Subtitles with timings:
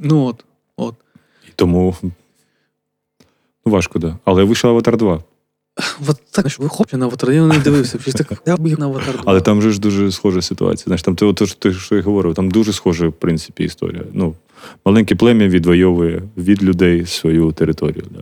[0.00, 0.44] Ну от,
[0.76, 0.94] от.
[1.48, 2.10] І тому ну,
[3.72, 4.18] важко, да.
[4.24, 5.22] Але вийшов Аватар 2.
[6.08, 7.98] От так, що ви хопі на аватар, я не дивився.
[7.98, 9.12] Щось так, я б на аватар.
[9.12, 9.22] два.
[9.26, 10.84] Але там же ж дуже схожа ситуація.
[10.84, 14.02] Знаєш, там те, те, що я говорив, там дуже схожа, в принципі, історія.
[14.12, 14.34] Ну,
[14.84, 18.04] маленьке плем'я відвоює від людей свою територію.
[18.10, 18.20] Да.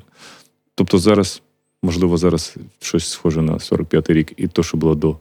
[0.74, 1.42] Тобто зараз,
[1.82, 5.16] можливо, зараз щось схоже на 45-й рік і то, що було до,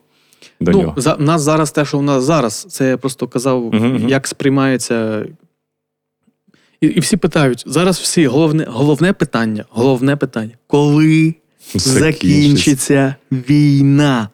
[0.60, 0.94] до ну, нього.
[0.98, 4.10] за, нас зараз те, що в нас зараз, це я просто казав, мгм.
[4.10, 5.26] як сприймається.
[6.82, 10.52] І, і всі питають: зараз всі головне, головне питання, головне питання.
[10.68, 11.36] Коли
[11.76, 14.30] закінчиться війна?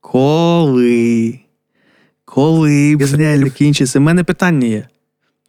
[0.00, 1.40] Коли?
[2.24, 3.98] Коли Ізраїль закінчиться?
[3.98, 4.88] У мене питання є.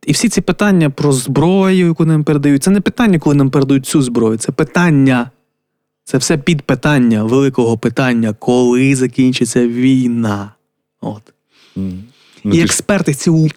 [0.05, 3.85] І всі ці питання про зброю, яку нам передають, це не питання, коли нам передають
[3.85, 5.31] цю зброю, це питання.
[6.03, 10.52] Це все підпитання великого питання, коли закінчиться війна.
[11.02, 11.33] От.
[11.75, 11.93] Ну,
[12.43, 13.52] І ти експерти ці.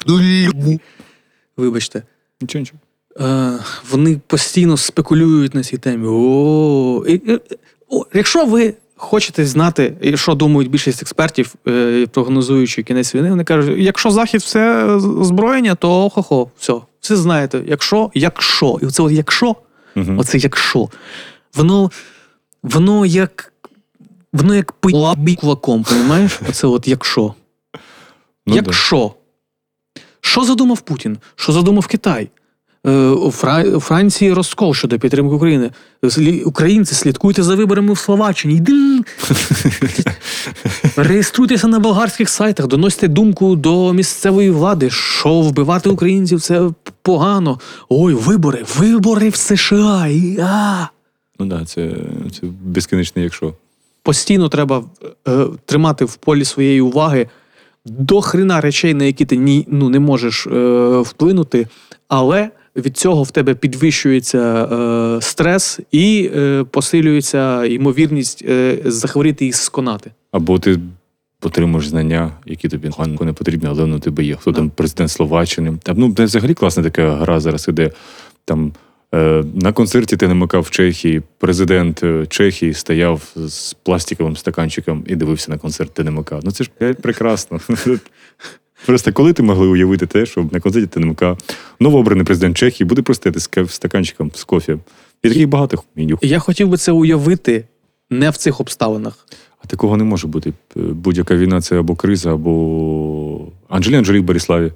[1.56, 2.02] Вибачте.
[2.42, 2.78] Нічого, нічого.
[3.20, 3.58] Е,
[3.90, 6.06] вони постійно спекулюють на цій темі.
[6.08, 7.40] О, і, і,
[7.88, 13.78] о, якщо ви хочете знати, що думають більшість експертів, е, прогнозуючи кінець війни, вони кажуть:
[13.78, 17.62] якщо Захід все озброєння, то хо-хо, все, все знаєте.
[17.66, 19.56] Якщо, якщо, і оце от якщо,
[19.94, 20.18] Мгм.
[20.18, 20.88] оце якщо,
[21.54, 21.90] воно,
[22.62, 23.48] воно як.
[24.32, 26.40] Воно як пила кулаком, розумієш?
[26.48, 27.34] Оце от якщо.
[28.46, 29.12] Ну, да.
[30.32, 31.18] Що задумав Путін?
[31.36, 32.28] Що задумав Китай?
[32.86, 33.30] Е, у,
[33.80, 35.70] Франції розкол щодо підтримки України.
[36.44, 38.54] Українці, слідкуйте за виборами в Словаччині.
[38.54, 39.00] Йди.
[40.96, 46.70] Реєструйтеся на болгарських сайтах, доносьте думку до місцевої влади, що вбивати українців це
[47.02, 47.60] погано.
[47.88, 50.08] Ой, вибори, вибори в США.
[50.42, 50.86] А.
[51.38, 51.90] Ну да, це,
[52.32, 53.54] це безкінечне, якщо.
[54.02, 54.84] Постійно треба
[55.28, 57.28] е, тримати в полі своєї уваги
[57.86, 61.66] до хрена речей, на які ти ні, ну, не можеш е, вплинути,
[62.08, 69.52] але від цього в тебе підвищується е, стрес і е, посилюється ймовірність е, захворіти і
[69.52, 70.10] сконати.
[70.32, 70.78] Або ти
[71.42, 72.90] отримуєш знання, які тобі
[73.20, 74.36] не потрібні, але воно у тебе є.
[74.36, 75.78] Хто там президент Словаччини.
[75.82, 77.90] Там, ну, взагалі класна така гра зараз іде.
[78.44, 78.72] Там
[79.54, 85.58] на концерті ТНМК в Чехії президент е, Чехії стояв з пластиковим стаканчиком і дивився на
[85.58, 86.32] концерт ТНМК.
[86.42, 87.60] Ну це ж е, прекрасно.
[88.86, 91.22] Просто коли ти могли уявити те, що на концерті ТНМК
[91.80, 94.78] новообраний президент Чехії буде просто стояти з стаканчиком з кофе.
[95.22, 96.18] І таких багато меню.
[96.22, 97.64] Я хотів би це уявити
[98.10, 99.26] не в цих обставинах.
[99.64, 100.50] А такого не може бути.
[100.50, 104.72] Е, Будь-яка війна це або криза, або Анджеліна Джолі в Бориславі.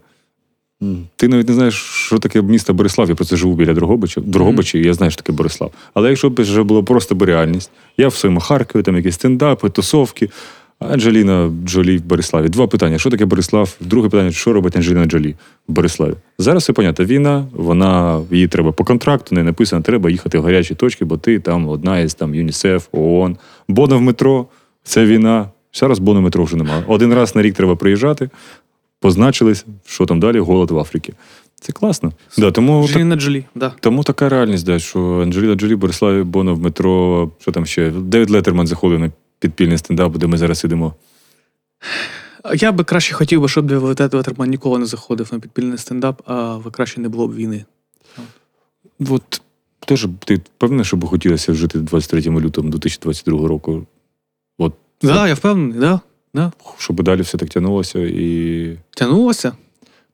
[1.16, 3.08] Ти навіть не знаєш, що таке місто Борислав.
[3.08, 4.20] Я просто живу біля Дрогобича.
[4.20, 5.72] Дрогобичі, і я знаю, що таке Борислав.
[5.94, 9.68] Але якщо б вже було просто б реальність, я в своєму Харкові, там якісь стендапи,
[9.68, 10.30] тусовки.
[10.78, 12.48] Анджеліна Джолі в Бориславі.
[12.48, 13.76] Два питання: що таке Борислав?
[13.80, 15.34] Друге питання, що робить Анджеліна Джолі
[15.68, 16.14] в Бориславі?
[16.38, 17.04] Зараз все понятно.
[17.04, 21.38] Війна, вона їй треба по контракту, не написано, треба їхати в гарячі точки, бо ти
[21.38, 23.36] там одна із там ЮНІСЕФ, ООН.
[23.68, 24.46] Бона в метро
[24.84, 25.48] це війна.
[25.74, 26.84] Зараз бону метро вже немає.
[26.86, 28.30] Один раз на рік треба приїжджати,
[29.06, 31.12] позначились, що там далі, голод в Африці.
[31.60, 32.12] Це класно.
[32.38, 33.72] Да, тому, так, Джолі, да.
[33.80, 37.90] тому така реальність, да, що Анджеліна Джолі, Бориславі, Боно в метро, що там ще?
[37.90, 40.94] Девід Леттерман заходив на підпільний стендап, де ми зараз сидимо.
[42.54, 43.82] Я би краще хотів би, щоб Девід
[44.14, 47.64] Ветерман ніколи не заходив на підпільний стендап, а краще не було б війни.
[49.10, 49.42] От
[49.86, 53.86] теж ти впевнений, що б хотілося жити 23 лютого 2022 року,
[54.58, 54.72] Так,
[55.02, 56.00] да, я впевнений, да.
[56.34, 56.52] Да.
[56.78, 57.98] щоб далі все так тягнулося.
[57.98, 59.52] І Тягнулося.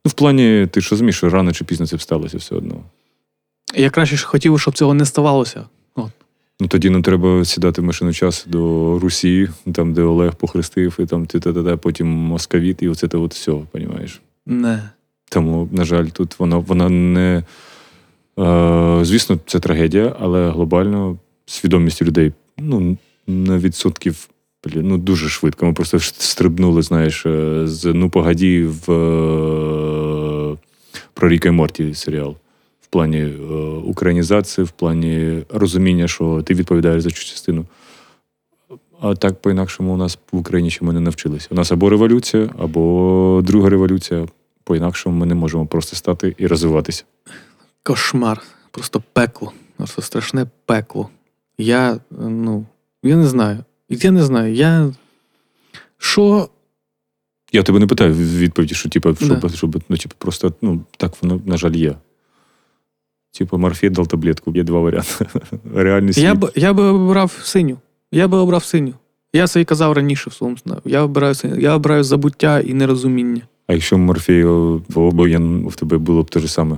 [0.05, 2.75] ну, в плані, ти ж розумієш, що рано чи пізно це б сталося все одно.
[3.75, 5.65] Я краще ж хотів, щоб цього не ставалося.
[5.95, 6.11] От.
[6.59, 11.05] Ну тоді нам треба сідати в машину часу до Русі, там, де Олег похрестив, і
[11.05, 14.21] там ти та та потім московіт, і оце те от все, розумієш?
[14.45, 14.89] Не.
[15.29, 17.43] Тому, на жаль, тут воно, вона не.
[18.39, 22.97] Е, звісно, це трагедія, але глобально свідомість людей ну,
[23.27, 24.29] на відсотків
[24.65, 25.65] ну, дуже швидко.
[25.65, 30.57] Ми просто стрибнули, знаєш, е, з ну погоді в е,
[31.13, 32.35] про Ріка і Морті серіал.
[32.81, 33.33] В плані е,
[33.85, 37.65] українізації, в плані розуміння, що ти відповідаєш за цю частину.
[39.01, 41.47] А так по-інакшому у нас в Україні ще ми не навчилися.
[41.51, 44.27] У нас або революція, або друга революція.
[44.63, 47.03] По-інакшому ми не можемо просто стати і розвиватися.
[47.83, 48.41] Кошмар.
[48.71, 49.53] Просто пекло.
[49.77, 51.09] Просто страшне пекло.
[51.57, 52.65] Я, ну,
[53.03, 53.63] я не знаю.
[53.89, 54.53] Я не знаю.
[54.53, 54.93] Я.
[55.97, 56.49] Що.
[57.51, 59.49] Я тебе не питаю в відповіді, що типу, щоб, Да.
[59.49, 61.95] щоб ну, типу, просто ну, так воно, на жаль, є.
[63.37, 65.25] Типу, морфій дав таблетку, є два варіанти.
[65.75, 66.23] Реальний світ.
[66.23, 67.77] Я б, я би обрав синю.
[68.11, 68.93] Я би обрав синю.
[69.33, 70.77] Я це і казав раніше в своєму сну.
[70.85, 71.59] Я обираю синю.
[71.59, 73.41] Я обираю забуття і нерозуміння.
[73.67, 76.77] А якщо морфію в обоєн в тебе було б те ж саме?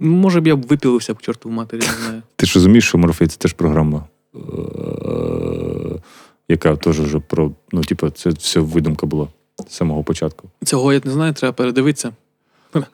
[0.00, 2.22] Може б я б випілився к чорту в матері, не знаю.
[2.36, 4.04] Ти ж розумієш, що Морфей це теж програма,
[6.48, 7.50] яка теж вже про.
[7.72, 9.28] Ну, типу, це все видумка була
[9.68, 10.48] з самого початку.
[10.64, 12.12] Цього я не знаю, треба передивитися.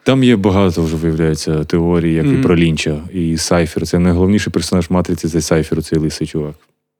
[0.03, 3.87] Там є багато вже виявляється теорій, як і про Лінча, і Сайфер.
[3.87, 6.55] Це найголовніший персонаж матриці це Сайфер, цей лисий чувак.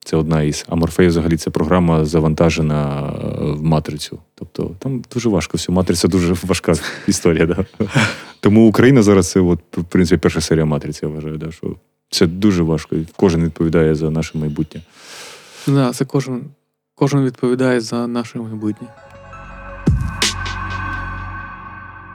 [0.06, 0.66] Це одна із.
[0.70, 4.20] А Морфей взагалі це програма завантажена е, в матрицю.
[4.36, 5.72] Тобто там дуже важко все.
[5.72, 6.74] Матриця дуже важка
[7.08, 7.46] історія.
[7.46, 7.66] Да?
[8.40, 11.76] Тому Україна зараз це, от, в принципі, перша серія матриці, я вважаю, да, що
[12.14, 12.96] це дуже важко.
[13.16, 14.82] Кожен відповідає за наше майбутнє.
[15.68, 16.42] Да, це кожен,
[16.96, 18.88] кожен відповідає за наше майбутнє.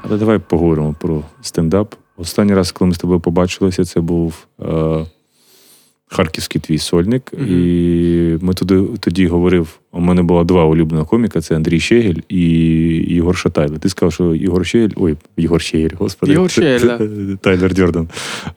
[0.03, 1.95] Але давай поговоримо про стендап.
[2.17, 5.06] Останній раз, коли ми з тобою побачилися, це був е,
[6.06, 7.33] харківський твій сольник.
[7.33, 7.47] Мгм.
[7.49, 12.41] І ми туди, тоді говорив: у мене було два улюблених коміка: це Андрій Щегель і
[12.97, 13.79] Ігор Шатайло.
[13.79, 16.33] Ти сказав, що Ігор Щегель, ой, Ігор Щегель, господи.
[16.33, 17.37] Ігор Щегель, да.
[17.37, 18.09] Тайлер Дьордан.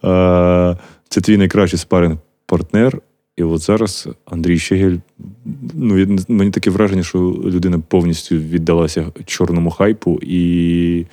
[0.04, 0.78] Е,
[1.12, 3.02] це твій найкращий спаринг партнер.
[3.38, 4.98] І от зараз Андрій Щегель,
[5.74, 11.06] ну, мені таке враження, що людина повністю віддалася чорному хайпу і,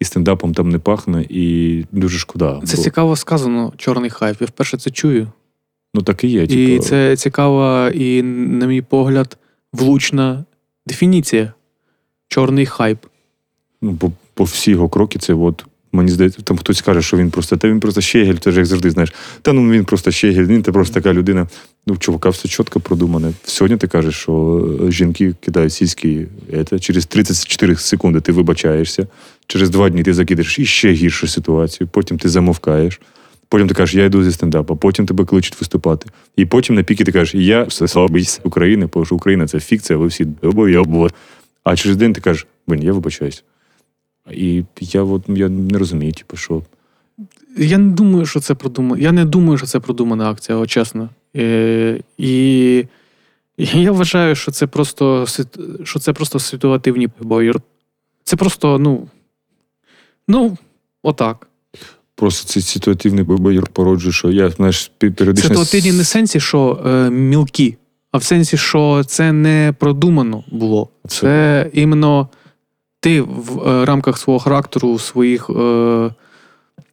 [0.00, 2.60] і стендапом там не пахне, і дуже шкода.
[2.64, 4.36] Це бо- цікаво сказано, чорний хайп.
[4.40, 5.28] Я вперше це чую.
[5.94, 6.42] Ну так і є.
[6.42, 9.36] І типу, це цікава і, на мій погляд,
[9.72, 10.44] влучна
[10.86, 11.52] дефініція.
[12.28, 12.98] Чорний хайп.
[13.82, 15.66] ну, бо, бо всі його кроки, це от.
[15.92, 18.66] Мені здається, там хтось каже, що він просто та він просто щегель, ти ж як
[18.66, 19.14] завжди знаєш.
[19.42, 21.48] Та ну він просто щегель, він це просто така людина.
[21.86, 23.32] Ну, чувака все чітко продумане.
[23.44, 26.26] Сьогодні ти кажеш, що е, жінки кидають сільські,
[26.70, 29.06] це, через 34 секунди ти вибачаєшся,
[29.46, 33.00] через два дні ти закидаєш іще гіршу ситуацію, потім ти замовкаєш.
[33.48, 36.10] Потім ти кажеш, я йду зі стендапа, потім тебе кличуть виступати.
[36.36, 39.60] І потім на піки ти кажеш, я все слабий з України, тому що Україна це
[39.60, 41.08] фікція, ви всі обов'язково.
[41.64, 43.44] А через день ти кажеш, блін, я вибачаюсь.
[44.32, 46.62] І я от я не розумію, типу, що
[47.56, 49.02] Я не думаю, що це продумано.
[49.02, 51.08] Я не думаю, що це продумана акція, от чесно.
[51.36, 52.84] Е, і
[53.58, 55.26] я вважаю, що це просто
[55.84, 57.52] що це просто ситуативні бої.
[58.24, 59.08] Це просто, ну.
[60.28, 60.58] Ну,
[61.02, 61.48] отак.
[62.14, 65.48] просто цей ситуативний бойор породжує, що я знаєш, періодично.
[65.48, 67.76] Ситуативні не в сенсі, що е, мілкі,
[68.12, 70.88] а в сенсі, що це не продумано було.
[71.08, 72.28] Це іменно
[73.06, 76.10] ти в е, рамках свого характеру, своїх, е,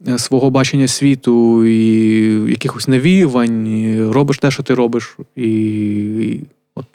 [0.07, 5.17] е, свого бачення світу і якихось навіювань робиш те, що ти робиш.
[5.35, 6.43] І, і
[6.75, 6.85] от.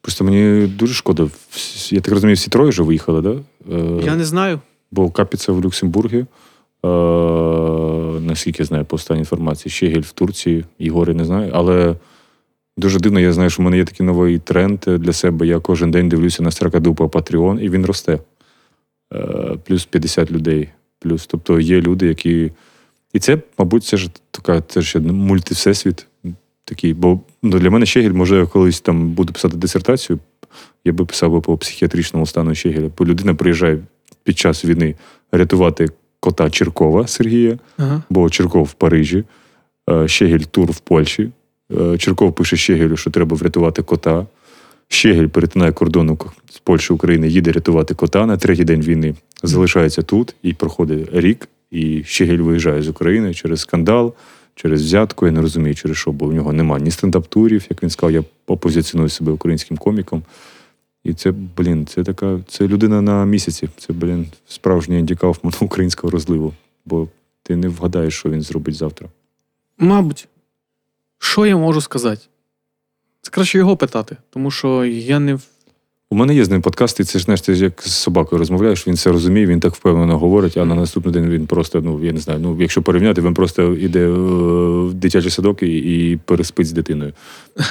[0.00, 1.28] Просто мені дуже шкода.
[1.90, 3.34] Я так розумію, всі троє вже виїхали, да?
[3.74, 4.60] Е, Я не знаю.
[4.90, 6.24] Бо Капіца в Люксембургі,
[8.26, 11.50] наскільки я знаю по останній інформації, Щегель в Турції, Ігори не знаю.
[11.54, 11.94] Але
[12.76, 15.46] дуже дивно, я знаю, що в мене є такий новий тренд для себе.
[15.46, 18.18] Я кожен день дивлюся на Стракадупа Patreon, і він росте.
[19.14, 20.68] Е, плюс 50 людей.
[20.98, 22.52] Плюс, тобто є люди, які.
[23.12, 26.06] І це, мабуть, це ж така це ж мультивсесвіт
[26.64, 26.94] такий.
[26.94, 30.18] Бо ну, для мене Щегель, може, я колись там буду писати дисертацію,
[30.84, 32.90] я би писав би по психіатричному стану Щегеля.
[32.98, 33.78] Бо людина приїжджає
[34.24, 34.94] під час війни
[35.32, 35.88] рятувати
[36.20, 38.02] кота Черкова Сергія, Ага.
[38.10, 39.24] бо Черков в Парижі,
[39.90, 41.30] е, Щегель тур в Польщі.
[41.80, 44.26] Е, Черков пише Щегелю, що треба врятувати кота.
[44.88, 46.18] Щегель перетинає кордону
[46.50, 49.14] з Польщі України, їде рятувати кота на третій день війни.
[49.42, 51.48] Залишається тут і проходить рік.
[51.70, 54.14] І Щегель виїжджає з України через скандал,
[54.54, 55.26] через взятку.
[55.26, 58.24] Я не розумію, через що, бо в нього немає ні стендап-турів, як він сказав, я
[58.46, 60.22] опозиціоную себе українським коміком.
[61.04, 63.68] І це, блін, це така, це людина на місяці.
[63.76, 66.54] Це, блін, справжній індікав українського розливу.
[66.86, 67.08] Бо
[67.42, 69.08] ти не вгадаєш, що він зробить завтра.
[69.78, 70.28] Мабуть,
[71.18, 72.22] що я можу сказати?
[73.26, 75.38] Це краще його питати, тому що я не.
[76.10, 78.38] У мене є з ним подкаст, і це ж знаєш, ти ж як з собакою
[78.38, 82.04] розмовляєш, він все розуміє, він так впевнено говорить, а на наступний день він просто, ну
[82.04, 86.16] я не знаю, ну якщо порівняти, він просто йде е, в дитячий садок і, і
[86.16, 87.12] переспить з дитиною.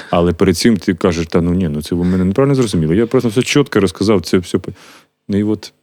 [0.10, 2.96] Але перед цим ти кажеш, та ну ні, ну це ви мене неправильно зрозуміли.
[2.98, 4.60] Я просто все чітко розказав, це все.
[5.28, 5.74] Ну і от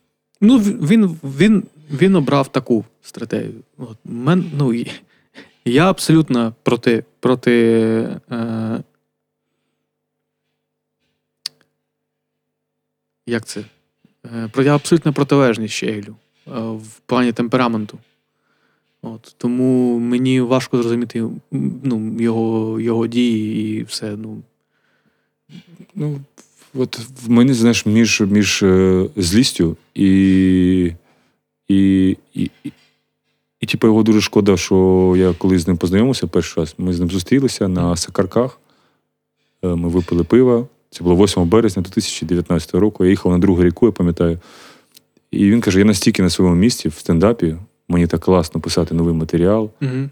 [0.40, 1.62] Ну, він, він,
[2.00, 3.54] він обрав таку стратегію.
[3.78, 4.84] От, мен, ну,
[5.64, 7.04] я абсолютно проти.
[7.22, 7.52] проти
[8.30, 8.41] е,
[13.26, 13.64] як це?
[14.24, 16.16] Е, я абсолютно протилежний Щегелю
[16.48, 17.98] е, в плані темпераменту.
[19.02, 21.24] От, тому мені важко зрозуміти
[21.82, 24.16] ну, його, його дії і все.
[24.16, 24.42] Ну,
[25.94, 26.20] Ну,
[26.74, 30.92] от в мене, знаєш, між, між е, злістю і.
[31.68, 32.72] І, і, і,
[33.60, 37.00] і типу, його дуже шкода, що я коли з ним познайомився перший раз, ми з
[37.00, 38.58] ним зустрілися на Сакарках.
[39.62, 40.66] Ми випили пива.
[40.92, 43.04] Це було 8 березня 2019 року.
[43.04, 44.38] Я їхав на другу ріку, я пам'ятаю.
[45.30, 47.56] І він каже: я настільки на своєму місці в стендапі,
[47.88, 49.70] Мені так класно писати новий матеріал.
[49.82, 50.08] Угу.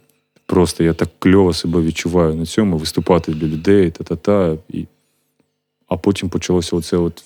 [0.46, 4.56] Просто я так кльово себе відчуваю на цьому, виступати для людей, та-та-та.
[4.68, 4.86] І...
[5.88, 7.22] А потім почалося оце от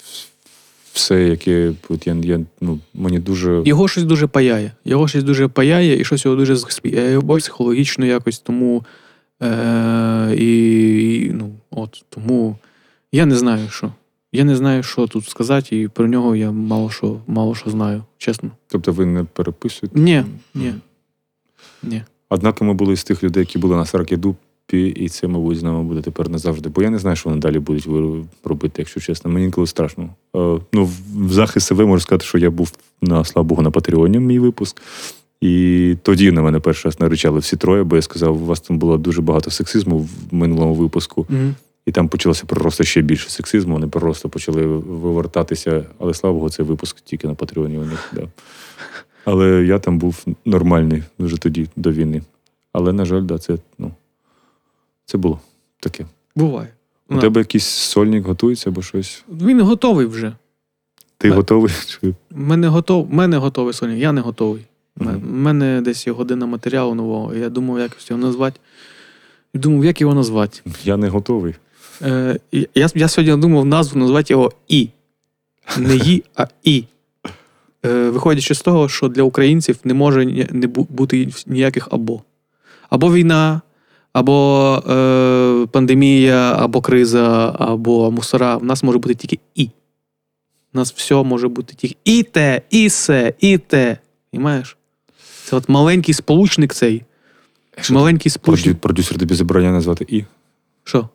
[0.93, 3.63] все, яке от я, я, ну, мені дуже.
[3.65, 4.73] Його щось дуже паяє.
[4.85, 6.57] Його щось дуже паяє, і щось його дуже
[7.39, 8.39] психологічно якось.
[8.39, 8.85] Тому
[9.43, 12.57] е, і, і, ну, от, тому
[13.15, 13.93] я не знаю, що.
[14.33, 18.03] Я не знаю, що тут сказати, і про нього я мало що, мало що знаю,
[18.19, 18.51] чесно.
[18.67, 20.01] Тобто ви не переписуєте?
[20.01, 20.75] Ні, ні.
[21.83, 22.03] Ні.
[22.29, 25.83] Однак ми були з тих людей, які були на Саркідупі, і це, мабуть, з нами
[25.83, 26.69] буде тепер назавжди.
[26.69, 27.89] Бо я не знаю, що вони далі будуть
[28.45, 29.31] робити, якщо чесно.
[29.31, 30.05] Мені інколи страшно.
[30.37, 34.19] Е, ну, в захист себе можу сказати, що я був на слава Богу на Патреоні,
[34.19, 34.83] мій випуск.
[35.41, 38.79] І тоді на мене перший раз наричали всі троє, бо я сказав, у вас там
[38.79, 41.27] було дуже багато сексизму в минулому випуску.
[41.31, 41.55] Угу.
[41.87, 43.75] І там почалося просто ще більше сексизму.
[43.75, 45.85] Вони просто почали вивертатися.
[45.99, 48.13] Але слава Богу, цей випуск тільки на Патреоні у них.
[48.15, 48.29] Да.
[49.25, 52.23] Але я там був нормальний вже тоді, до війни.
[52.73, 53.91] Але, на жаль, да, це, ну,
[55.05, 55.41] це було
[55.81, 56.05] таке.
[56.37, 56.69] Буває.
[57.09, 57.21] У На.
[57.21, 59.25] тебе якийсь сольник готується або щось?
[59.29, 60.33] Він готовий вже.
[61.19, 61.37] Ти Так.
[61.37, 61.73] готовий?
[61.87, 64.63] Чи- Мене готов, мене готовий Соня, я не готовий.
[65.01, 65.43] У Мгм.
[65.43, 67.35] мене десь є година матеріалу нового.
[67.35, 68.61] і Я думав, як його назвати.
[69.55, 70.61] І думав, як його назвати.
[70.85, 71.55] Я не готовий.
[72.03, 72.39] Е,
[72.75, 74.89] я, я сьогодні думав назву назвати його І.
[75.79, 76.85] Не Ї, а І.
[77.87, 82.23] Е, виходячи з того, що для українців не може не бути ніяких або.
[82.91, 83.61] Або війна,
[84.13, 88.57] або е, пандемія, або криза, або мусора.
[88.57, 89.71] У нас може бути тільки І.
[90.75, 93.99] У нас все може бути тільки і те, і се, і те.
[94.31, 94.77] Понимаєш?
[95.45, 97.03] Це от маленький сполучник цей.
[97.91, 98.79] Маленький сполучник.
[98.79, 100.25] Продюсер тобі забороняє назвати І.
[100.85, 101.09] Що?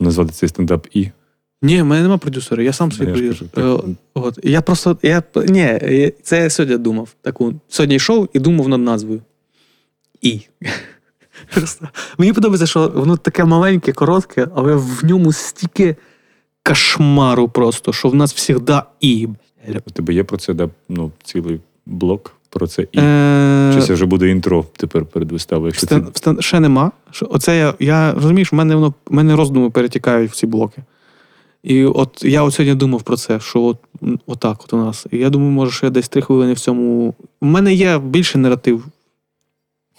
[0.00, 1.08] Назвати цей стендап І.
[1.62, 3.48] Ні, в мене нема продюсера, я сам собі Я продюсер.
[3.54, 3.96] кажу.
[4.14, 4.38] От.
[4.42, 4.98] Я просто.
[5.02, 7.08] Я, ні, це я сьогодні думав.
[7.22, 9.22] Таку, сьогодні йшов і думав над назвою.
[10.20, 10.40] І.
[11.54, 11.88] Просто.
[12.18, 15.96] Мені подобається, що воно таке маленьке, коротке, але в ньому стільки
[16.62, 19.28] кошмару просто, що в нас завжди і.
[19.86, 22.98] У тебе є про це да, ну, цілий блок про це І.
[22.98, 25.68] Е, Чи це вже буде інтро тепер перед виставою?
[25.68, 25.96] Якщо це...
[25.96, 26.90] Встан, встан, ще нема.
[27.22, 30.82] Оце я, я розумієш, в мене воно в мене роздуми перетікають в ці блоки.
[31.62, 33.76] І от я от сьогодні думав про це, що от,
[34.26, 35.06] отак от у нас.
[35.10, 37.14] І я думаю, може, ще десь три хвилини в цьому.
[37.40, 38.84] У мене є більше наратив.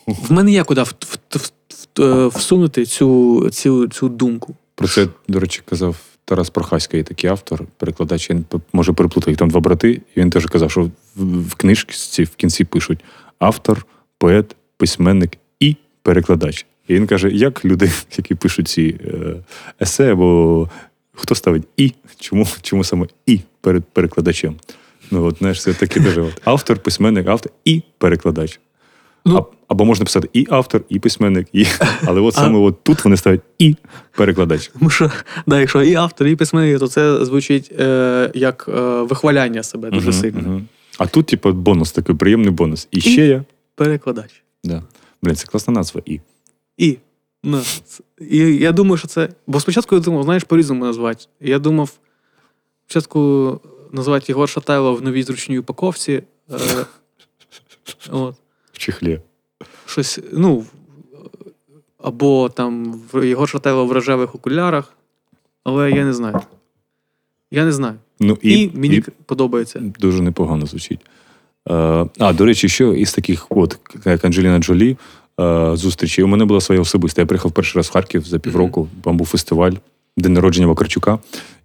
[0.07, 1.51] В мене є куди в, в, в,
[1.97, 4.55] в- е, всунути цю, цю, цю думку.
[4.75, 5.95] Про це, до речі, казав
[6.29, 10.29] Тарас Прохаська, є такий автор, перекладач, він може переплутати, їх там два брати, і він
[10.29, 10.81] теж казав, що
[11.15, 12.99] в, в книжці в кінці пишуть
[13.39, 13.85] автор,
[14.17, 16.65] поет, письменник і перекладач.
[16.87, 19.35] І він каже, як люди, які пишуть ці е,
[19.81, 20.69] есе, або
[21.13, 24.55] хто ставить і, чому, чому саме і перед перекладачем?
[25.11, 26.25] Ну, от, знаєш, це таке дуже.
[26.43, 28.59] Автор, письменник, автор і перекладач.
[29.25, 31.65] Ну, А- або можна писати і автор, і письменник, і.
[32.05, 33.75] Але от А- саме от тут вони ставлять і
[34.17, 34.71] перекладач.
[34.79, 35.11] Тому що,
[35.47, 40.09] да, якщо і автор, і письменник, то це звучить е, як е, вихваляння себе дуже
[40.09, 40.41] Мгм, сильно.
[40.41, 40.67] мгм.
[40.97, 42.87] А тут, типу, бонус, такий приємний бонус.
[42.91, 43.43] І ще я.
[43.75, 44.43] Перекладач.
[44.63, 44.83] Да.
[45.23, 46.19] Блін, це класна назва і.
[46.77, 46.97] І.
[47.43, 47.61] Ну,
[48.31, 49.29] і я думаю, що це.
[49.47, 51.25] Бо спочатку я думав, знаєш, по-різному назвати.
[51.41, 51.91] Я думав,
[52.87, 53.59] спочатку
[53.91, 56.23] назвати Єгор Шатайло в новій зручній упаковці.
[56.51, 56.55] Е,
[58.11, 58.35] от,
[58.91, 59.19] чехлі.
[59.85, 60.65] щось, ну,
[62.03, 64.93] або там в- Єгор Шатайло в рожевих окулярах.
[65.63, 66.39] Але я не знаю.
[67.51, 67.95] Я не знаю.
[68.19, 69.79] Ну, І, і, мені і подобається.
[69.99, 70.99] дуже непогано звучить.
[71.69, 71.73] Е,
[72.19, 74.97] а, до речі, що із таких, от, як Анджеліна Джолі,
[75.39, 76.23] е, зустрічей.
[76.25, 77.21] У мене була своя особиста.
[77.21, 78.87] Я приїхав перший раз в Харків за півроку.
[79.03, 79.71] Там був фестиваль,
[80.17, 81.19] день народження Вакарчука.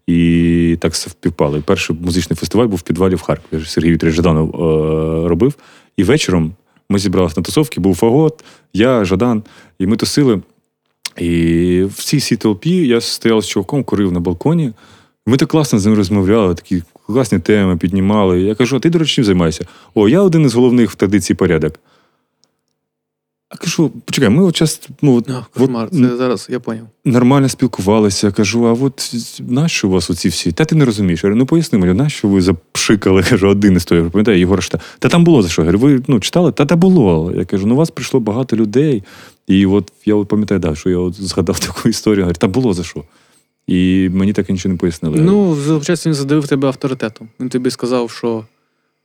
[0.06, 1.56] І так все впівпало.
[1.58, 3.64] І перший музичний фестиваль був в підвалі в Харкові.
[3.64, 5.54] Сергій Вікторович Жаданов е, робив.
[5.96, 6.52] І вечором
[6.88, 9.42] ми зібралися на тусовки, був фагот, я, Жадан,
[9.78, 10.40] і ми тусили.
[11.18, 14.72] І в цій цій толпі я стояв з чуваком, курив на балконі.
[15.26, 18.40] Ми так класно з ним розмовляли, такі класні теми піднімали.
[18.42, 19.66] Я кажу, а ти, до речі, чим займаєшся?
[19.94, 21.80] О, я один із головних в традиції порядок.
[23.54, 26.86] А кажу, почекай, ми от час ну, от, Ну, от, це зараз я поняв.
[27.04, 28.30] нормально спілкувалися.
[28.30, 30.52] Кажу, а от нащо у вас оці всі?
[30.52, 31.24] Та ти не розумієш.
[31.24, 33.22] Я говорю, ну поясни мені, нащо ви запшикали?
[33.30, 34.10] Кажу, один із того.
[34.10, 34.80] Пам'ятаю, Єгор Шта.
[34.98, 35.62] Та там було за що.
[35.62, 36.52] Я говорю, ви ну, читали?
[36.52, 37.32] Та та було.
[37.36, 39.02] Я кажу, ну у вас прийшло багато людей.
[39.46, 42.22] І от я от пам'ятаю, да, що я от згадав таку історію.
[42.24, 43.04] Говорю, та було за що.
[43.66, 45.18] І мені так і нічого не пояснили.
[45.20, 47.28] Ну, виходить, він задавив тебе авторитетом.
[47.40, 48.44] Він тобі сказав, що.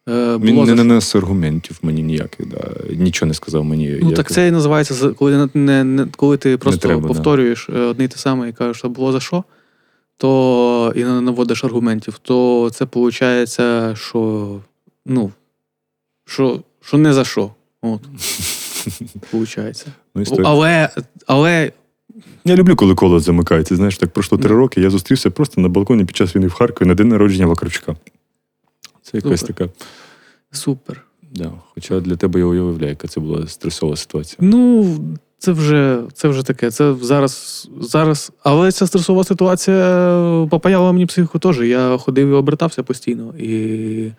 [0.10, 2.48] Е, він не нанес аргументів мені ніяких.
[2.48, 2.72] Да.
[2.90, 3.98] Нічого не сказав мені.
[4.02, 7.70] Ну, як- так це і називається, коли, не, не, не, коли ти просто треба, повторюєш
[7.70, 9.44] е, одне й те саме і кажеш, що було за що,
[10.18, 13.60] то і не наводиш аргументів, то це виходить,
[13.98, 14.60] що,
[15.06, 15.32] ну,
[16.26, 17.52] що, що не за що.
[17.82, 18.02] От.
[19.32, 19.86] Получається.
[20.16, 20.24] Ну.
[20.44, 20.90] Але,
[21.28, 21.72] але
[22.46, 23.76] Я люблю, коли коло замикається.
[23.76, 24.82] Знаєш, так пройшло три роки.
[24.82, 27.96] Я зустрівся просто на балконі під час війни в Харкові на день народження Вакарчука.
[29.12, 29.56] Це якась Супер.
[29.56, 29.70] така.
[30.52, 31.06] супер.
[31.36, 31.52] Да.
[31.76, 34.38] Хоча для тебе я уявляю, яка це була стресова ситуація.
[34.42, 34.86] Ну,
[35.38, 36.72] це вже, це вже таке.
[36.72, 38.32] Це зараз, зараз.
[38.44, 41.60] Але ця стресова ситуація попаяла мені психіку теж.
[41.62, 43.34] Я ходив і обертався постійно.
[43.40, 44.12] І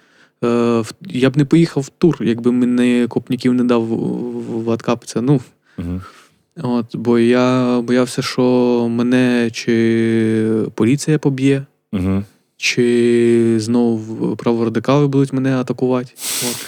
[0.45, 4.79] е, я б не поїхав в тур, якби мене Копніків не дав в- в
[5.17, 5.41] Ну,
[5.79, 6.01] Угу.
[6.63, 8.43] от, бо я боявся, що
[8.91, 12.23] мене чи поліція поб'є, Угу.
[12.61, 16.13] Чи знову праворадикали будуть мене атакувати.
[16.51, 16.67] От.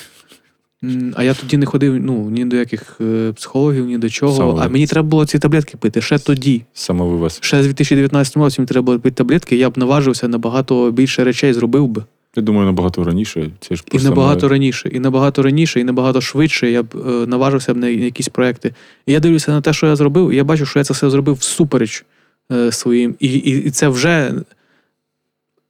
[1.14, 4.36] А я тоді не ходив ну, ні до яких е, психологів, ні до чого.
[4.36, 4.66] Саме.
[4.66, 6.62] А мені треба було ці таблетки пити ще тоді.
[6.72, 7.38] Самовивез.
[7.42, 11.52] Ще з 2019 році мені треба було пити таблетки, я б наважився набагато більше речей
[11.52, 12.04] зробив би.
[12.36, 13.50] Я думаю, набагато раніше.
[13.60, 17.26] Це ж І набагато саме- раніше, і набагато раніше, і набагато швидше я б е,
[17.26, 18.74] наважився б на якісь проекти.
[19.06, 21.10] І я дивлюся на те, що я зробив, і я бачу, що я це все
[21.10, 22.04] зробив всупереч
[22.52, 23.14] е, своїм.
[23.20, 24.34] І, і, і це вже.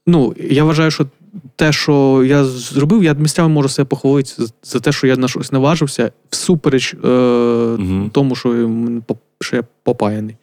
[0.06, 1.06] Ну, я вважаю, що
[1.56, 4.32] те, що я зробив, я місцями можу себе похвалити
[4.62, 7.08] за, те, що я на щось наважився, всупереч е,
[7.78, 8.10] Мгм.
[8.12, 8.70] тому, що,
[9.40, 10.36] що я попаяний.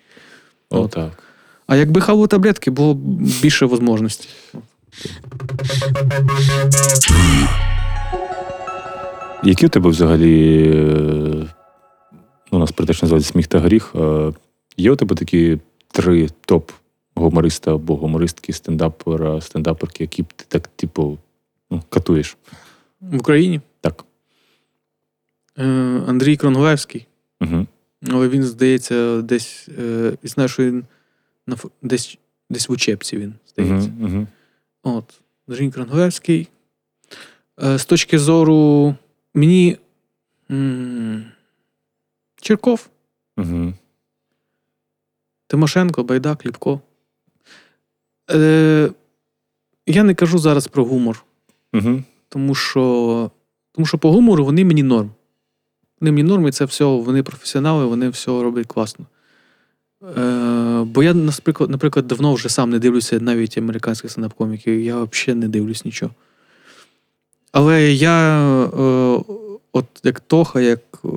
[0.70, 0.92] О, От.
[0.92, 1.24] так.
[1.68, 2.98] А якби хавали таблетки, було б
[3.42, 4.30] більше можливостей.
[9.44, 10.64] Які у тебе взагалі.
[10.76, 11.48] е,
[12.52, 13.92] Ну, у нас передача називається сміх та гріх.
[13.96, 14.32] Е,
[14.78, 15.58] Є у тебе такі
[15.92, 16.72] три топ
[17.20, 21.18] гумориста або гумористки, стендапера, стендаперки, які ти так, типу,
[21.70, 22.38] ну, катуєш.
[23.02, 24.06] В Україні Так.
[25.58, 25.64] е,
[26.08, 27.08] Андрій Кронголевський.
[27.42, 27.68] Угу.
[28.12, 29.70] Але він, здається, десь.
[29.80, 30.86] Е, і знаю, що він
[31.48, 32.18] на, десь,
[32.50, 33.92] десь в учебці він, здається.
[34.02, 34.08] Угу.
[34.10, 34.28] Угу.
[34.84, 35.22] От.
[35.48, 36.48] Андрій Кранговецький.
[37.64, 38.96] Е, з точки зору
[39.34, 39.78] мені.
[40.52, 41.26] м,
[42.42, 42.90] Черков,
[43.38, 43.74] Угу.
[45.48, 46.82] Тимошенко, Байдак, Ліпко.
[48.32, 48.90] Е,
[49.88, 51.24] я не кажу зараз про гумор,
[51.74, 52.04] Угу.
[52.30, 53.32] тому що,
[53.72, 55.12] тому що по гумору вони мені норм.
[56.02, 59.06] Вони мені норм, і це все, вони професіонали, вони все роблять класно.
[60.18, 65.40] Е, бо я, наприклад, наприклад, давно вже сам не дивлюся навіть американських стендап-коміків, я взагалі
[65.40, 66.12] не дивлюсь нічого.
[67.52, 69.24] Але я, е,
[69.72, 71.08] от як Тоха, як е,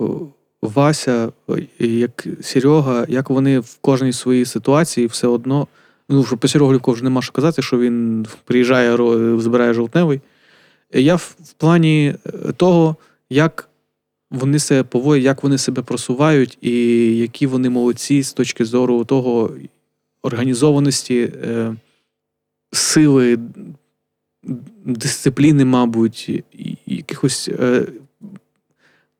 [0.62, 5.66] Вася, е, як Серега, як вони в кожній своїй ситуації все одно.
[6.08, 8.96] Ну, вже по Сереглівку вже нема що казати, що він приїжджає,
[9.40, 10.20] збирає жовтневий.
[10.92, 12.96] Я в, плані е, того,
[13.30, 13.68] як
[14.30, 16.72] вони себе поводять, як вони себе просувають, і
[17.16, 19.50] які вони молодці з точки зору того
[20.22, 21.76] організованості, е,
[22.72, 23.38] сили,
[24.84, 26.44] дисципліни, мабуть,
[26.86, 27.48] якихось.
[27.48, 27.86] Е,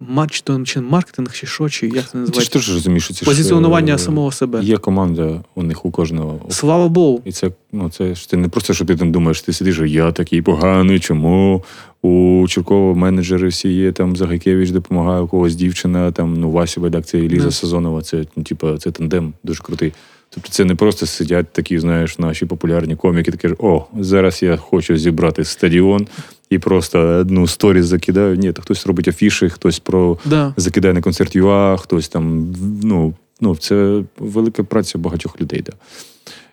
[0.09, 2.53] матч, то чи маркетинг, чи що, чи як це Ти ж називається?
[2.53, 4.63] теж розумієш, що це Позиціонування е, самого себе.
[4.63, 6.41] Є команда у них у кожного.
[6.49, 7.23] Слава Богу.
[7.25, 10.13] І це, ну, це ж ти не просто, що ти там думаєш, ти сидиш, я
[10.13, 11.65] такий поганий, чому
[12.03, 17.07] у Чуркова менеджери всі є, там Загайкевич допомагає, у когось дівчина, там, ну, Вася Байдак,
[17.07, 17.51] це і Ліза Да.
[17.51, 19.93] Сазонова, це, ну, типу, це тандем дуже крутий.
[20.35, 24.97] Тобто це не просто сидять такі, знаєш, наші популярні коміки, такі, о, зараз я хочу
[24.97, 26.07] зібрати стадіон
[26.51, 28.37] і просто одну сторіс закидаю.
[28.37, 30.55] Ні, то хтось робить афіші, хтось про Да.
[30.57, 32.55] закидає на концерт ЮА, хтось там.
[32.83, 35.63] Ну, ну це велика праця багатьох людей.
[35.67, 35.73] Да.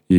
[0.10, 0.18] І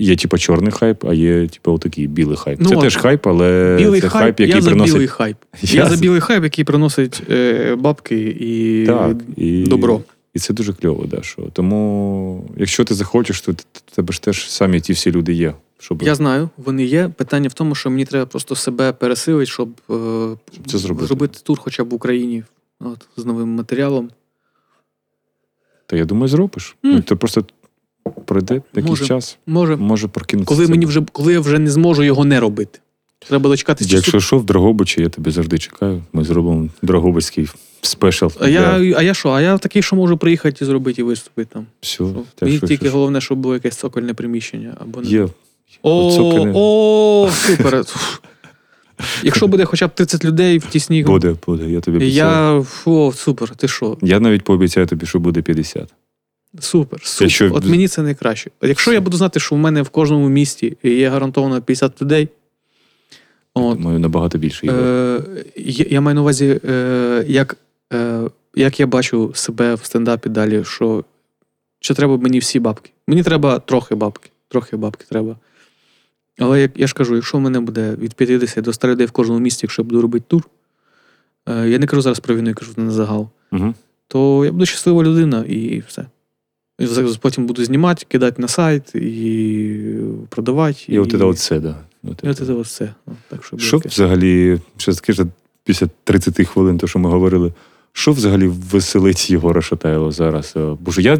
[0.00, 2.58] є, типа, чорний хайп, а є, типа, отакий білий хайп.
[2.62, 5.36] Ну, це теж хайп, але Білий це хайп, хайп, який я за білий хайп.
[5.62, 9.62] Я Я, за за- білий хайп, який приносить е, бабки і Так, і...
[9.62, 10.00] добро.
[10.38, 11.42] І це дуже кльово, да, що.
[11.52, 13.54] Тому, якщо ти захочеш, то
[13.94, 15.54] тебе ж теж самі ті всі люди є.
[15.78, 17.08] Щоб Я знаю, вони є.
[17.08, 21.06] Питання в тому, що мені треба просто себе пересилити, щоб, е, це зробити.
[21.06, 22.44] зробити тур хоча б в Україні
[22.80, 24.10] от, з новим матеріалом.
[25.86, 26.76] Та я думаю, зробиш.
[26.84, 26.92] М.
[26.92, 27.44] Ну, то просто
[28.24, 29.06] пройде якийсь Може.
[29.06, 30.56] час, Може, може прокинутися.
[30.56, 32.78] коли мені вже коли я вже не зможу його не робити.
[33.18, 33.96] Треба дочекатися.
[33.96, 36.02] Якщо що, в Драгобичі, я тебе завжди чекаю.
[36.12, 37.48] Ми зробимо Драгобицький
[37.80, 38.26] спешл.
[38.40, 39.30] А я, а я що?
[39.30, 41.66] А я такий, що можу приїхати і зробити і виступити там.
[41.80, 42.04] Все,
[42.34, 44.76] так, Мені що, тільки що, головне, щоб було якесь цокольне приміщення.
[44.80, 45.28] Або не Є.
[45.82, 47.84] О, о, супер.
[49.22, 52.16] Якщо буде хоча б 30 людей в тісній Буде, буде, я тобі обіцяю.
[52.16, 53.98] Я о, супер, ти що?
[54.02, 55.94] Я навіть пообіцяю тобі, що буде 50.
[56.60, 57.26] Супер, супер.
[57.28, 58.50] Якщо- От мені це найкраще.
[58.62, 62.28] Якщо я буду знати, що в мене в кожному місті є гарантовано 50 людей.
[63.54, 64.66] От, Думаю, набагато більше.
[64.66, 64.78] Ігор.
[64.80, 65.22] е,
[65.56, 67.56] я, я маю на увазі, е, як,
[67.92, 68.20] е,
[68.54, 71.04] як я бачу себе в стендапі далі, що,
[71.80, 72.90] що треба мені всі бабки.
[73.06, 74.30] Мені треба трохи бабки.
[74.48, 75.36] Трохи бабки треба.
[76.38, 79.10] Але як я ж кажу, якщо в мене буде від 50 до 100 людей в
[79.10, 80.48] кожному місті, якщо я буду робити тур,
[81.48, 83.74] е, я не кажу зараз про війну, я кажу на загал, Угу.
[84.08, 86.06] то я буду щаслива людина і все.
[86.78, 86.86] І
[87.20, 89.94] Потім буду знімати, кидати на сайт і
[90.28, 90.78] продавати.
[90.88, 91.76] І от це все, да.
[92.04, 92.46] От І от це.
[92.46, 92.94] це от все.
[93.06, 93.88] Ну, Так, що Що буде.
[93.88, 95.24] взагалі, ще ж
[95.64, 97.52] після 30 хвилин, то що ми говорили,
[97.92, 100.54] що взагалі веселить Єгора Шатайло зараз?
[100.56, 101.18] Е, Бо ж я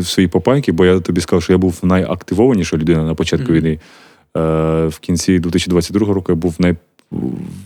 [0.00, 3.54] в своїй попайки, бо я тобі сказав, що я був найактивованіша людина на початку Мгм.
[3.54, 3.78] війни.
[4.36, 6.76] Е, в кінці 2022 року я був най,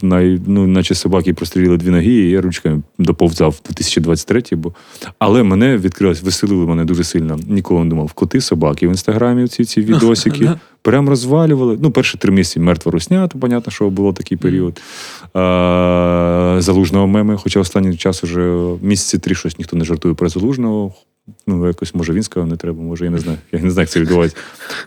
[0.02, 4.72] най, ну, наче собаки прострілили дві ноги, і я ручками доповзав в 2023 бо
[5.18, 7.38] Але мене відкрилось, веселили мене дуже сильно.
[7.48, 8.12] Ніколи не думав.
[8.12, 10.50] Коти собаки в інстаграмі ці, ці відосики.
[10.82, 11.78] Прям розвалювали.
[11.82, 14.80] Ну, перші три місяці мертва русня, то понятно, що було такий період.
[15.34, 20.94] А, залужного меми, хоча останній час уже місяці три щось ніхто не жартує про залужного.
[21.48, 23.38] Ну, якось, може, він сказав, не треба, може, я не знаю.
[23.52, 24.36] Я не знаю, як це відбувається.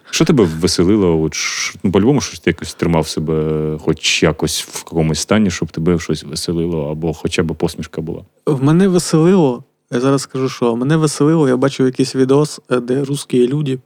[0.10, 1.21] Що тебе веселило?
[1.21, 1.36] От,
[1.84, 6.24] ну, по-любому, щось ти якось тримав себе, хоч якось в якомусь стані, щоб тебе щось
[6.24, 8.21] веселило, або хоча б посмішка була.
[8.45, 13.04] В мене веселило, я зараз скажу, що мене веселило, я бачив якийсь відос, е, де
[13.04, 13.80] русські люди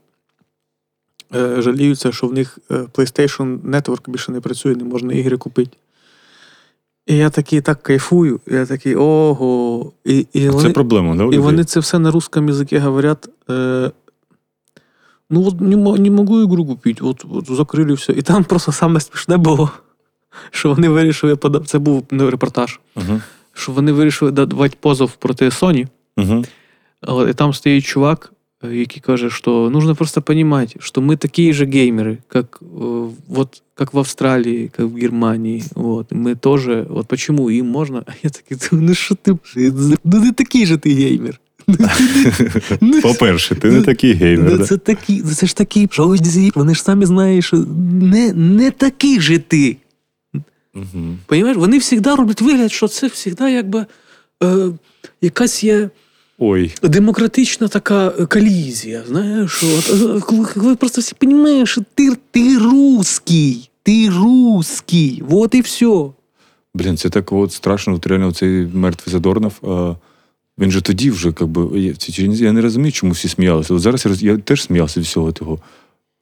[1.34, 5.76] е, жаліються, що в них е, PlayStation Network більше не працює, не можна ігри купити.
[7.06, 9.92] І я такий так кайфую, я такий ого.
[10.04, 11.22] І, і, Це вони, проблема, да?
[11.22, 11.38] у і людей?
[11.38, 13.28] вони це все на русском язикі говорять.
[13.50, 13.90] Е,
[15.30, 18.12] ну, от не, не можу ігру купити, от, от закрили все.
[18.12, 19.70] І там просто саме смішне було,
[20.50, 21.66] що вони вирішили подав.
[21.66, 23.20] Це був ну, репортаж Угу.
[23.52, 25.86] що вони вирішили давати позов проти Sony.
[26.16, 26.44] Угу.
[27.00, 28.32] Але там стоїть чувак,
[28.65, 33.93] який каже, що нужно просто понимать, что мы такие же геймеры, как, э, вот, как
[33.93, 35.63] в Австралии, как в Германии.
[35.75, 36.11] Вот.
[36.11, 38.03] Мы тоже, вот почему им можно?
[38.07, 39.37] А я такий, ну що ти,
[40.03, 41.39] ну не такий же ти геймер.
[41.67, 41.83] Ну, ти
[42.81, 44.51] не- ну, По-перше, ти не такий геймер.
[44.51, 44.65] Ну, да?
[44.65, 47.57] це такі, це ж такі, що ось ці, вони ж самі знають, що
[48.01, 49.77] не, не такий же ти.
[50.73, 51.19] Мгм.
[51.25, 53.85] Понимаєш, вони завжди роблять вигляд, що це завжди якби
[54.43, 54.69] е,
[55.21, 55.89] якась є
[56.38, 59.02] Ой, демократична така е, колізія.
[59.08, 65.54] Знаєш, от, е, коли, коли просто всі розумієш, що ти, ти русський, ти русський, от
[65.54, 66.04] і все.
[66.74, 69.52] Блін, це так от страшно, от реально цей мертвий Задорнов.
[69.62, 69.94] А,
[70.58, 73.74] він же тоді вже, як би, я, не розумію, чому всі сміялися.
[73.74, 75.58] От зараз я, роз- я теж сміявся від всього того.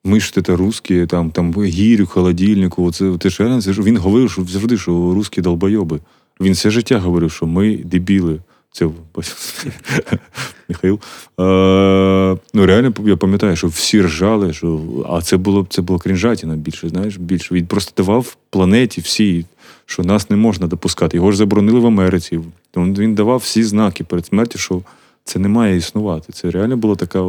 [0.04, 2.84] Ми ж це русські, там, там гірю, холодильнику.
[2.84, 6.00] Оце, це ж реально, це ж він говорив, що завжди, що русські долбойоби.
[6.40, 8.40] Він все життя говорив, що ми дебіли.
[8.74, 8.88] Це
[10.68, 11.00] Михаїл.
[11.40, 16.56] Е, ну, реально, я пам'ятаю, що всі ржали, що, а це було, це було крінжатіна
[16.56, 17.54] більше, знаєш, більше.
[17.54, 19.44] Він просто давав планеті всій,
[19.86, 21.16] що нас не можна допускати.
[21.16, 22.40] Його ж заборонили в Америці.
[22.76, 24.82] Він, він давав всі знаки перед смертю, що
[25.24, 26.32] це не має існувати.
[26.32, 27.24] Це реально було така.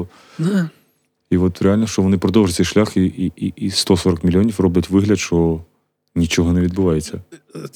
[1.30, 4.90] І от реально, що вони продовжують цей шлях, і, і, і- і 140 мільйонів роблять
[4.90, 5.60] вигляд, що
[6.15, 7.21] нічого не відбувається.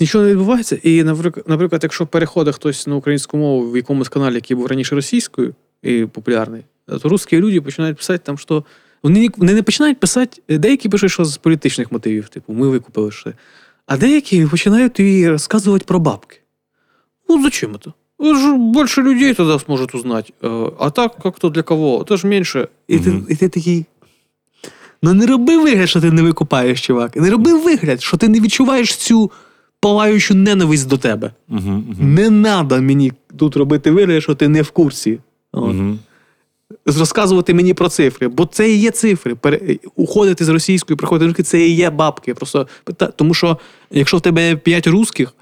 [0.00, 0.78] Нічого не відбувається.
[0.82, 4.94] І, наприклад, наприклад, якщо переходить хтось на українську мову в якомусь каналі, який був раніше
[4.94, 6.62] російською і популярний,
[7.02, 8.64] то русські люди починають писати там, що
[9.02, 13.10] вони, ні- вони не починають писати, деякі пишуть, що з політичних мотивів, типу, ми викупили
[13.10, 13.32] ще.
[13.86, 16.36] А деякі починають і розказувати про бабки.
[17.28, 17.92] Ну, зачем это?
[18.36, 20.32] Ж Больше людей тогда сможет узнать.
[20.42, 21.98] Э, А так, как-то для кого?
[22.02, 22.68] Это ж меньше.
[22.88, 23.22] І, Мгм.
[23.24, 23.84] ти, і ти такий.
[25.03, 27.15] Ну не роби вигляд, що ти не викупаєш, чувак.
[27.15, 29.31] Не роби вигляд, що ти не відчуваєш цю
[29.79, 31.31] палаючу ненависть до тебе.
[31.49, 31.95] Угу, угу.
[31.99, 35.19] Не треба мені тут робити вигляд, що ти не в курсі.
[35.51, 35.75] От.
[35.75, 35.97] Угу.
[36.85, 39.35] Розказувати мені про цифри, бо це і є цифри.
[39.35, 39.59] Пере...
[39.95, 42.33] Уходити з російської, приходити це і є бабки.
[42.33, 42.67] Просто
[43.15, 43.57] тому що
[43.91, 45.33] якщо в тебе 5 русських,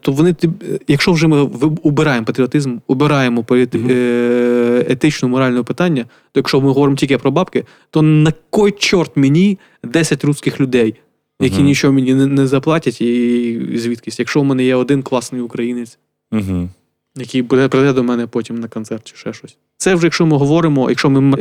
[0.00, 1.42] то вони тиб- якщо вже ми
[1.82, 3.44] убираємо патріотизм, убираємо.
[3.52, 6.02] Е, етичну моральне питання,
[6.32, 10.94] то якщо ми говоримо тільки про бабки, то на кой чорт мені 10 русських людей,
[11.40, 11.64] які Мгм.
[11.64, 15.98] нічого мені не, заплатять, і звідкись, якщо в мене є один класний українець
[16.32, 16.68] Угу.
[17.16, 19.56] який буде прийде до мене потім на концерт чи ще щось.
[19.76, 21.36] Це вже якщо ми говоримо, якщо ми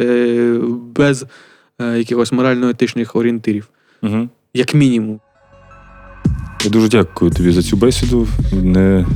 [0.00, 0.58] е,
[0.94, 1.26] без
[1.80, 3.68] е, якихось морально-етичних орієнтирів,
[4.02, 4.28] Угу.
[4.54, 5.20] як мінімум.
[6.64, 8.26] Я дуже дякую тобі за цю бесіду.
[8.52, 9.06] Не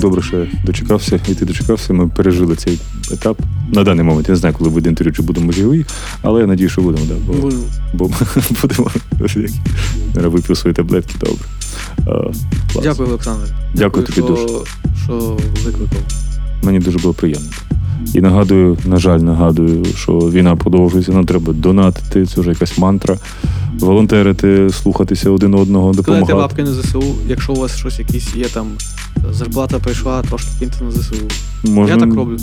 [0.00, 1.92] добре, що дочекався, і ти дочекався.
[1.92, 2.80] Ми пережили цей
[3.12, 3.38] етап.
[3.72, 5.86] На даний момент я не знаю, коли вийде інтерв'ю, чи будемо живі,
[6.22, 7.06] але я надію, що будемо.
[7.06, 7.50] Да, бо,
[7.94, 8.16] бо ми
[8.62, 8.90] будемо
[10.14, 11.44] Зараз вип'ю свої таблетки, добре.
[12.06, 12.32] А.
[12.82, 13.54] Дякую, Олександр.
[13.74, 14.46] Дякую тобі що, дуже.
[15.04, 15.98] що викликав.
[16.62, 17.48] Мені дуже було приємно.
[18.14, 23.16] І нагадую, на жаль, нагадую, що війна продовжується, нам треба донатити, це вже якась мантра.
[23.80, 26.54] волонтерити, слухатися один одного, Складайте допомагати.
[26.56, 28.66] бабки на ЗСУ, якщо у вас щось якісь є там,
[29.32, 31.14] зарплата прийшла, трошки киньте на ЗСУ.
[31.64, 31.94] Можна...
[31.94, 32.36] Я так роблю.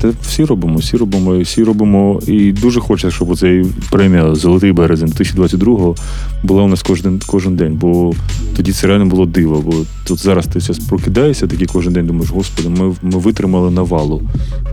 [0.00, 2.20] Та всі робимо, всі робимо, всі робимо.
[2.26, 5.94] І дуже хочеться, щоб оцей премія Золотий березень 2022
[6.42, 7.74] була у нас кожен, кожен день.
[7.80, 8.12] Бо
[8.60, 9.62] тоді це реально було диво.
[9.66, 9.72] Бо
[10.04, 14.22] тут зараз ти зараз прокидаєшся такий кожен день, думаєш, господи, ми, ми витримали навалу.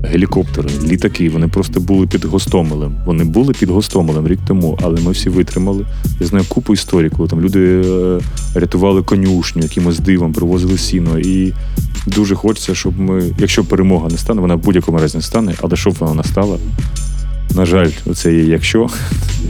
[0.03, 2.95] Гелікоптери, літаки, вони просто були під Гостомелем.
[3.05, 5.85] Вони були під Гостомелем рік тому, але ми всі витримали.
[6.19, 8.19] Я знаю купу історій, коли там люди е,
[8.55, 11.19] рятували конюшню, якимось дивом, привозили сіно.
[11.19, 11.53] І
[12.07, 15.75] дуже хочеться, щоб ми, якщо перемога не стане, вона в будь-якому разі не стане, але
[15.75, 16.57] щоб вона настала.
[17.55, 18.89] На жаль, це є якщо,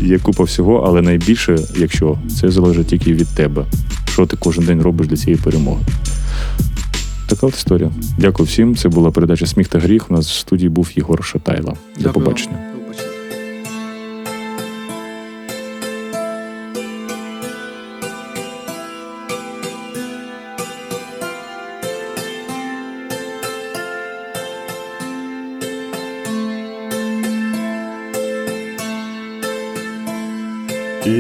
[0.02, 3.66] є купа всього, але найбільше, якщо це залежить тільки від тебе,
[4.12, 5.82] що ти кожен день робиш для цієї перемоги.
[7.28, 7.92] Така от історія.
[8.18, 8.76] Дякую всім.
[8.76, 10.12] Це була передача Сміх та гріх.
[10.12, 11.72] У нас в студії був Єгор Шатайла.
[11.72, 12.77] До Дякую побачення.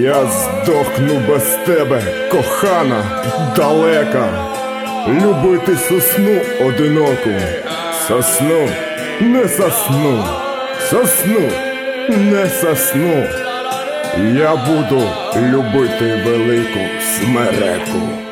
[0.08, 3.04] Я здохну без тебе, кохана,
[3.58, 4.30] далека,
[5.06, 7.30] любити сосну одиноку,
[8.08, 8.70] сосну,
[9.20, 10.24] не сосну,
[10.89, 11.52] сосну,
[12.08, 13.24] не сосну.
[14.34, 15.04] Я буду
[15.36, 18.26] любити велику смереку.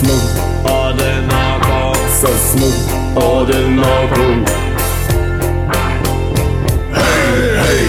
[0.00, 0.14] Сосну
[0.64, 2.66] одинако, сосну
[3.16, 4.46] одинако.
[6.94, 7.88] Гей, гей,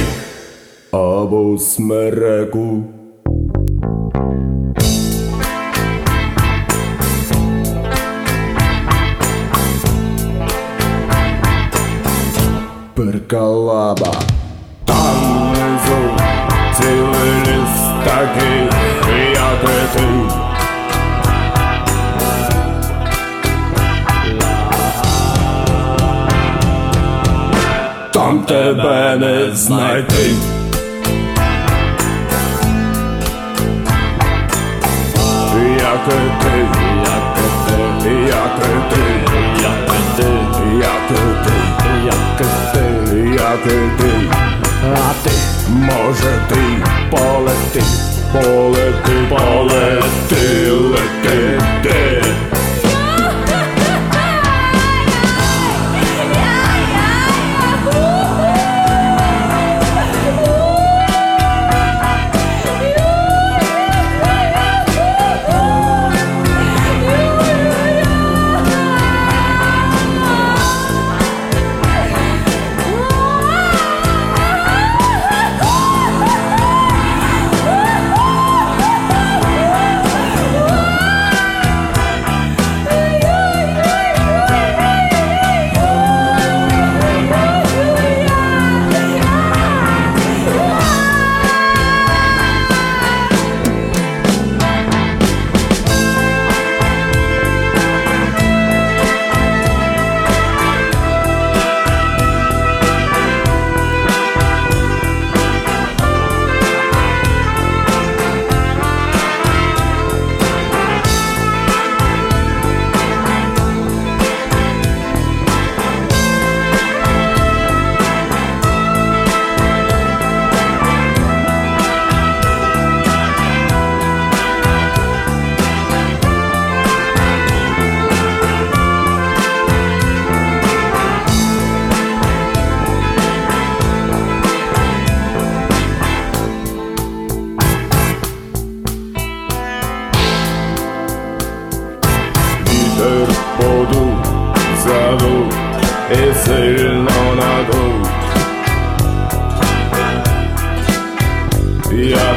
[0.92, 2.84] або смереку.
[2.84, 3.01] Перкалаба.
[28.22, 30.30] Там тебе не знайти.
[35.78, 36.56] Як і ти,
[37.04, 39.02] як і ти, як і ти,
[39.64, 40.30] як і ти,
[40.78, 41.56] як і ти,
[42.06, 44.12] як і ти, як і ти.
[44.84, 45.32] А ти,
[45.70, 46.62] може ти
[47.10, 47.84] полети,
[48.34, 52.24] полети, полети, лети, ти.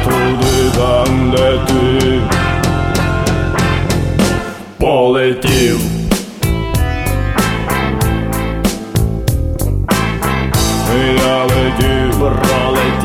[0.05, 2.21] туди, там, де ти
[4.77, 5.79] полетів.
[11.25, 13.04] Я летів, пролетів.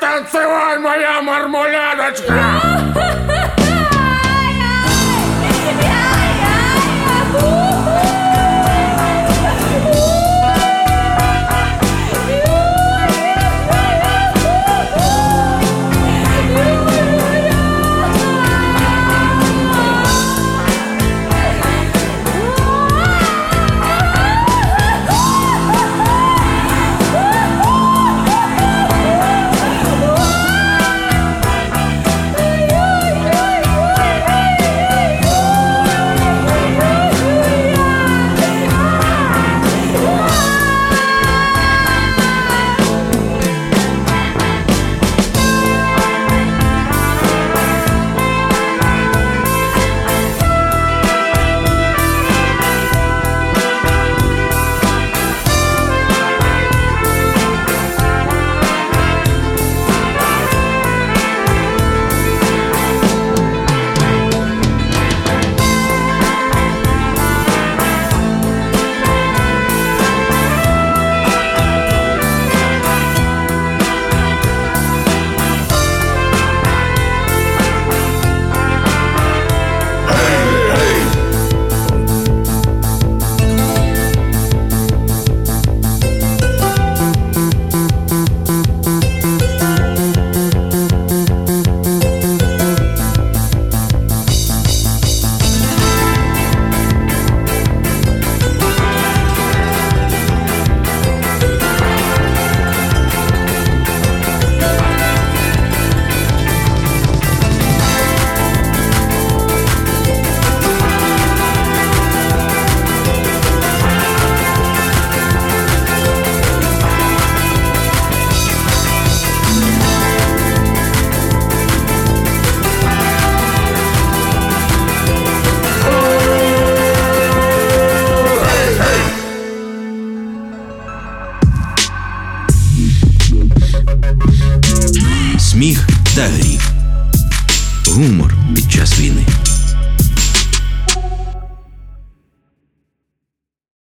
[0.00, 3.26] танцевай, моя мармуляночка!